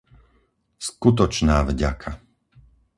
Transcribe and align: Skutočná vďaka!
Skutočná 0.87 1.57
vďaka! 1.69 2.11